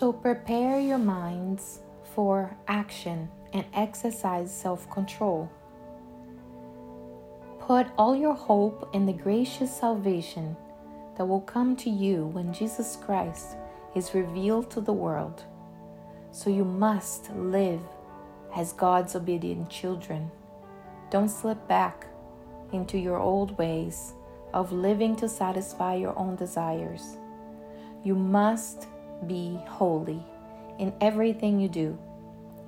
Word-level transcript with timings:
So 0.00 0.14
prepare 0.14 0.80
your 0.80 0.96
minds 0.96 1.80
for 2.14 2.56
action 2.66 3.28
and 3.52 3.66
exercise 3.74 4.50
self 4.50 4.88
control. 4.88 5.50
Put 7.58 7.86
all 7.98 8.16
your 8.16 8.32
hope 8.32 8.88
in 8.94 9.04
the 9.04 9.12
gracious 9.12 9.70
salvation 9.70 10.56
that 11.18 11.26
will 11.26 11.42
come 11.42 11.76
to 11.76 11.90
you 11.90 12.28
when 12.28 12.50
Jesus 12.50 12.96
Christ 12.96 13.58
is 13.94 14.14
revealed 14.14 14.70
to 14.70 14.80
the 14.80 14.94
world. 14.94 15.44
So 16.32 16.48
you 16.48 16.64
must 16.64 17.30
live 17.34 17.82
as 18.56 18.72
God's 18.72 19.14
obedient 19.14 19.68
children. 19.68 20.30
Don't 21.10 21.28
slip 21.28 21.68
back 21.68 22.06
into 22.72 22.96
your 22.96 23.18
old 23.18 23.58
ways 23.58 24.14
of 24.54 24.72
living 24.72 25.14
to 25.16 25.28
satisfy 25.28 25.96
your 25.96 26.18
own 26.18 26.36
desires. 26.36 27.18
You 28.02 28.14
must 28.14 28.86
be 29.26 29.58
holy 29.66 30.22
in 30.78 30.92
everything 31.00 31.60
you 31.60 31.68
do, 31.68 31.98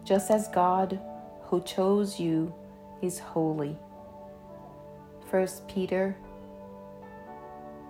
just 0.04 0.30
as 0.30 0.48
God 0.48 1.00
who 1.44 1.62
chose 1.62 2.18
you 2.20 2.54
is 3.00 3.18
holy. 3.18 3.76
1 5.30 5.48
Peter 5.66 6.16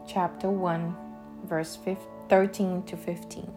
chapter 0.06 0.48
1 0.48 0.97
verse 1.45 1.79
13 2.29 2.83
to 2.84 2.97
15. 2.97 3.53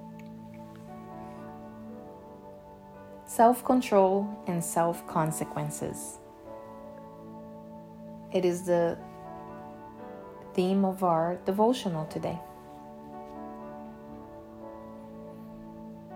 Self-control 3.28 4.44
and 4.48 4.64
self-consequences. 4.64 6.20
It 8.34 8.46
is 8.46 8.64
the 8.66 8.98
theme 10.54 10.86
of 10.86 11.04
our 11.04 11.38
devotional 11.46 12.06
today. 12.06 12.40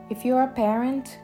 If 0.10 0.26
you're 0.26 0.42
a 0.42 0.48
parent, 0.48 1.20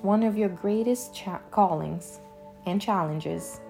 one 0.00 0.22
of 0.22 0.38
your 0.38 0.48
greatest 0.48 1.14
cha- 1.14 1.42
callings 1.50 2.20
and 2.64 2.80
challenges 2.80 3.60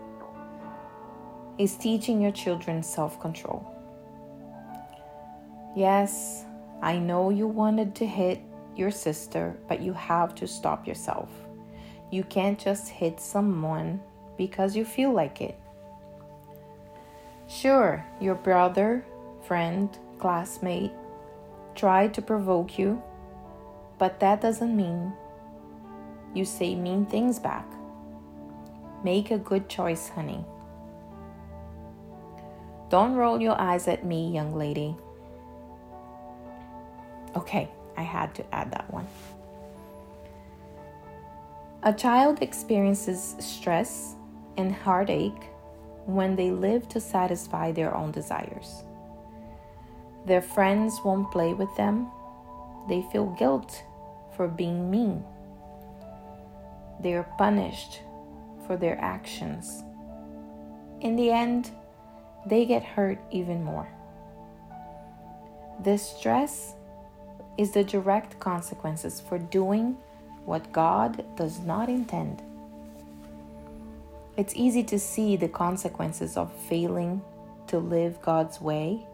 is 1.59 1.77
teaching 1.77 2.21
your 2.21 2.31
children 2.31 2.83
self 2.83 3.21
control. 3.21 3.67
Yes, 5.75 6.45
I 6.81 6.99
know 6.99 7.31
you 7.31 7.49
wanted 7.49 7.95
to 7.97 8.07
hit 8.07 8.41
your 8.77 8.93
sister, 8.93 9.57
but 9.69 9.81
you 9.83 9.93
have 9.95 10.35
to 10.37 10.47
stop 10.47 10.87
yourself. 10.87 11.29
You 12.13 12.23
can't 12.23 12.59
just 12.59 12.89
hit 12.89 13.21
someone 13.21 14.01
because 14.39 14.77
you 14.77 14.85
feel 14.85 15.13
like 15.13 15.41
it. 15.41 15.59
Sure, 17.49 18.05
your 18.21 18.37
brother, 18.37 19.05
friend, 19.43 19.99
classmate 20.19 20.93
tried 21.75 22.15
to 22.15 22.23
provoke 22.23 22.79
you, 22.79 23.03
but 24.03 24.19
that 24.19 24.41
doesn't 24.41 24.77
mean 24.77 25.13
you 26.35 26.45
say 26.45 26.75
mean 26.75 27.07
things 27.07 27.39
back. 27.39 27.65
Make 29.05 29.31
a 29.31 29.39
good 29.39 29.69
choice, 29.69 30.09
honey. 30.09 30.45
Don't 32.91 33.15
roll 33.15 33.41
your 33.41 33.55
eyes 33.61 33.87
at 33.87 34.05
me, 34.05 34.29
young 34.33 34.57
lady. 34.57 34.97
Okay, 37.37 37.69
I 37.97 38.03
had 38.03 38.35
to 38.35 38.45
add 38.53 38.73
that 38.73 38.93
one. 38.93 39.07
A 41.85 41.93
child 41.93 42.43
experiences 42.43 43.37
stress 43.39 44.17
and 44.57 44.75
heartache 44.75 45.45
when 46.07 46.35
they 46.35 46.51
live 46.51 46.89
to 46.89 47.01
satisfy 47.01 47.71
their 47.71 47.97
own 47.97 48.11
desires. 48.11 48.83
Their 50.27 50.43
friends 50.43 50.99
won't 51.05 51.31
play 51.31 51.55
with 51.55 51.73
them. 51.77 52.11
They 52.89 53.03
feel 53.13 53.27
guilt 53.39 53.85
for 54.37 54.49
being 54.49 54.91
mean. 54.91 55.25
They 57.01 57.15
are 57.15 57.29
punished 57.39 58.01
for 58.67 58.77
their 58.77 58.99
actions. 59.01 59.83
In 61.01 61.17
the 61.17 61.31
end, 61.31 61.71
they 62.47 62.65
get 62.65 62.85
hurt 62.85 63.19
even 63.31 63.65
more. 63.65 63.89
This 65.81 66.03
stress 66.03 66.75
is 67.59 67.73
the 67.73 67.85
direct 67.85 68.39
consequences 68.39 69.21
for 69.21 69.39
doing 69.39 69.97
what 70.45 70.73
God 70.73 71.25
does 71.37 71.61
not 71.61 71.89
intend. 71.89 72.43
It's 74.37 74.55
easy 74.57 74.83
to 74.85 74.99
see 74.99 75.37
the 75.37 75.49
consequences 75.49 76.37
of 76.37 76.53
failing 76.53 77.21
to 77.67 77.79
live 77.79 78.23
God's 78.23 78.61
way 78.61 79.07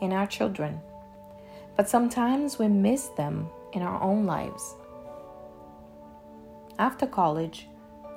in 0.00 0.12
our 0.12 0.26
children, 0.26 0.80
but 1.76 1.88
sometimes 1.88 2.58
we 2.58 2.68
miss 2.68 3.08
them 3.08 3.48
in 3.72 3.82
our 3.82 4.02
own 4.02 4.26
lives. 4.26 4.74
After 6.78 7.06
college, 7.06 7.68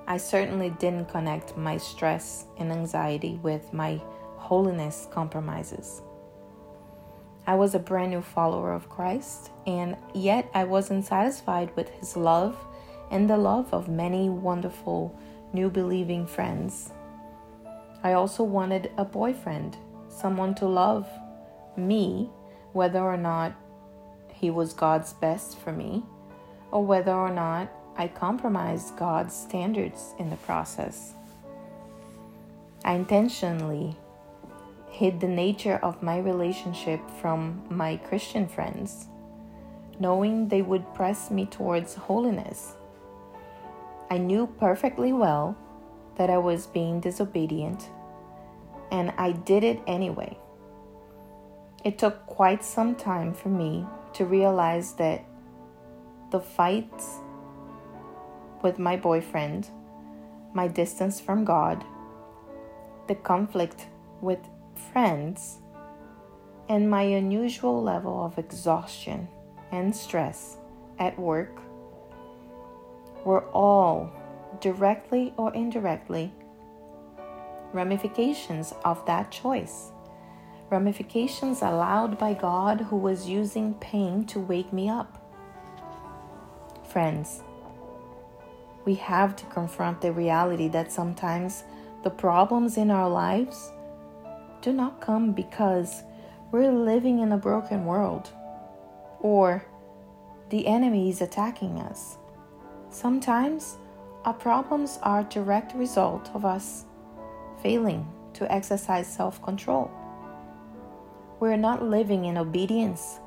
I 0.07 0.17
certainly 0.17 0.71
didn't 0.71 1.09
connect 1.09 1.55
my 1.55 1.77
stress 1.77 2.45
and 2.57 2.71
anxiety 2.71 3.39
with 3.43 3.71
my 3.71 4.01
holiness 4.37 5.07
compromises. 5.11 6.01
I 7.45 7.55
was 7.55 7.73
a 7.73 7.79
brand 7.79 8.11
new 8.11 8.21
follower 8.21 8.73
of 8.73 8.89
Christ, 8.89 9.51
and 9.65 9.95
yet 10.13 10.49
I 10.53 10.65
wasn't 10.65 11.05
satisfied 11.05 11.75
with 11.75 11.89
His 11.89 12.17
love 12.17 12.57
and 13.11 13.29
the 13.29 13.37
love 13.37 13.73
of 13.73 13.87
many 13.87 14.29
wonderful 14.29 15.17
new 15.53 15.69
believing 15.69 16.25
friends. 16.25 16.91
I 18.03 18.13
also 18.13 18.43
wanted 18.43 18.91
a 18.97 19.05
boyfriend, 19.05 19.77
someone 20.09 20.53
to 20.55 20.67
love 20.67 21.07
me, 21.75 22.29
whether 22.73 22.99
or 22.99 23.17
not 23.17 23.53
he 24.39 24.49
was 24.49 24.73
God's 24.73 25.11
best 25.13 25.57
for 25.57 25.73
me, 25.73 26.03
or 26.71 26.85
whether 26.85 27.11
or 27.11 27.31
not 27.31 27.69
I 27.97 28.07
compromised 28.07 28.95
God's 28.95 29.35
standards 29.35 30.13
in 30.17 30.29
the 30.29 30.37
process. 30.37 31.13
I 32.85 32.93
intentionally 32.93 33.97
hid 34.89 35.19
the 35.19 35.27
nature 35.27 35.79
of 35.83 36.01
my 36.01 36.19
relationship 36.19 37.01
from 37.19 37.61
my 37.69 37.97
Christian 37.97 38.47
friends, 38.47 39.07
knowing 39.99 40.47
they 40.47 40.61
would 40.61 40.93
press 40.93 41.29
me 41.29 41.45
towards 41.45 41.95
holiness. 41.95 42.73
I 44.09 44.17
knew 44.17 44.47
perfectly 44.47 45.11
well 45.11 45.57
that 46.15 46.29
I 46.29 46.37
was 46.37 46.65
being 46.65 47.01
disobedient, 47.01 47.89
and 48.89 49.11
I 49.17 49.33
did 49.33 49.65
it 49.65 49.81
anyway. 49.85 50.37
It 51.83 51.97
took 51.97 52.25
quite 52.25 52.63
some 52.63 52.95
time 52.95 53.33
for 53.33 53.49
me 53.49 53.85
to 54.13 54.25
realize 54.25 54.93
that 54.93 55.25
the 56.31 56.39
fights 56.39 57.19
with 58.61 58.77
my 58.79 58.95
boyfriend, 58.95 59.69
my 60.53 60.67
distance 60.67 61.19
from 61.19 61.45
God, 61.45 61.83
the 63.07 63.15
conflict 63.15 63.87
with 64.21 64.39
friends, 64.91 65.59
and 66.67 66.89
my 66.89 67.01
unusual 67.01 67.81
level 67.81 68.23
of 68.23 68.37
exhaustion 68.37 69.27
and 69.71 69.95
stress 69.95 70.57
at 70.99 71.17
work 71.17 71.61
were 73.25 73.45
all 73.49 74.11
directly 74.59 75.33
or 75.37 75.53
indirectly 75.53 76.31
ramifications 77.73 78.73
of 78.83 79.05
that 79.05 79.31
choice. 79.31 79.91
Ramifications 80.69 81.61
allowed 81.61 82.19
by 82.19 82.33
God 82.33 82.81
who 82.81 82.97
was 82.97 83.27
using 83.27 83.73
pain 83.75 84.25
to 84.25 84.39
wake 84.39 84.71
me 84.71 84.87
up. 84.87 85.15
Friends, 86.87 87.41
we 88.85 88.95
have 88.95 89.35
to 89.35 89.45
confront 89.47 90.01
the 90.01 90.11
reality 90.11 90.67
that 90.69 90.91
sometimes 90.91 91.63
the 92.03 92.09
problems 92.09 92.77
in 92.77 92.91
our 92.91 93.09
lives 93.09 93.71
do 94.61 94.71
not 94.71 95.01
come 95.01 95.31
because 95.31 96.03
we're 96.51 96.71
living 96.71 97.19
in 97.19 97.31
a 97.31 97.37
broken 97.37 97.85
world 97.85 98.29
or 99.21 99.65
the 100.49 100.65
enemy 100.67 101.09
is 101.09 101.21
attacking 101.21 101.79
us. 101.79 102.17
Sometimes 102.89 103.77
our 104.25 104.33
problems 104.33 104.99
are 105.03 105.21
a 105.21 105.23
direct 105.23 105.75
result 105.75 106.29
of 106.33 106.45
us 106.45 106.85
failing 107.61 108.07
to 108.33 108.51
exercise 108.51 109.07
self 109.07 109.41
control. 109.41 109.91
We're 111.39 111.55
not 111.55 111.81
living 111.81 112.25
in 112.25 112.37
obedience. 112.37 113.19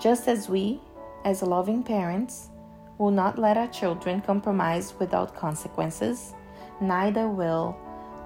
Just 0.00 0.26
as 0.26 0.48
we, 0.48 0.80
as 1.26 1.42
loving 1.42 1.82
parents, 1.82 2.48
will 2.96 3.10
not 3.10 3.38
let 3.38 3.58
our 3.58 3.66
children 3.66 4.22
compromise 4.22 4.94
without 4.98 5.36
consequences, 5.36 6.32
neither 6.80 7.28
will 7.28 7.76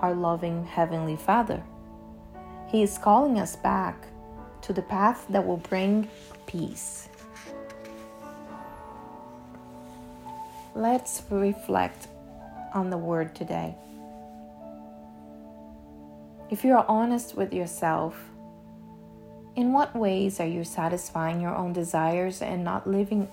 our 0.00 0.14
loving 0.14 0.64
Heavenly 0.64 1.16
Father. 1.16 1.60
He 2.68 2.84
is 2.84 2.98
calling 2.98 3.40
us 3.40 3.56
back 3.56 4.06
to 4.62 4.72
the 4.72 4.82
path 4.82 5.26
that 5.30 5.44
will 5.44 5.56
bring 5.56 6.08
peace. 6.46 7.08
Let's 10.76 11.22
reflect 11.30 12.06
on 12.72 12.90
the 12.90 12.98
word 12.98 13.34
today. 13.34 13.74
If 16.48 16.64
you 16.64 16.74
are 16.74 16.86
honest 16.86 17.36
with 17.36 17.52
yourself, 17.52 18.14
in 19.58 19.72
what 19.72 19.92
ways 19.96 20.38
are 20.38 20.46
you 20.46 20.62
satisfying 20.62 21.40
your 21.40 21.52
own 21.52 21.72
desires 21.72 22.42
and 22.42 22.62
not 22.62 22.86
living 22.86 23.28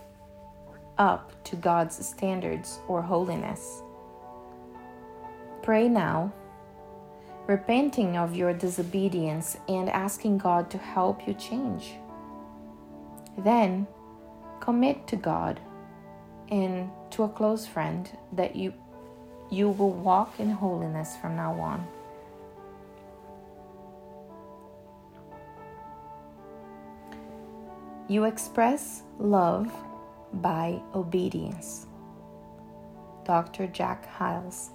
up 0.97 1.31
to 1.43 1.55
God's 1.55 2.03
standards 2.03 2.79
or 2.87 2.99
holiness. 2.99 3.83
Pray 5.61 5.87
now, 5.87 6.33
repenting 7.45 8.17
of 8.17 8.35
your 8.35 8.53
disobedience 8.53 9.55
and 9.67 9.87
asking 9.87 10.39
God 10.39 10.71
to 10.71 10.79
help 10.79 11.27
you 11.27 11.35
change. 11.35 11.93
Then 13.37 13.85
commit 14.61 15.05
to 15.09 15.15
God 15.17 15.59
and 16.49 16.89
to 17.11 17.21
a 17.21 17.29
close 17.29 17.67
friend 17.67 18.09
that 18.31 18.55
you 18.55 18.73
you 19.51 19.69
will 19.69 19.91
walk 19.91 20.39
in 20.39 20.49
holiness 20.49 21.15
from 21.17 21.35
now 21.35 21.53
on. 21.59 21.87
You 28.07 28.25
express 28.25 29.01
love 29.17 29.71
by 30.33 30.79
obedience. 30.93 31.87
Dr. 33.23 33.65
Jack 33.65 34.05
Hyles. 34.05 34.69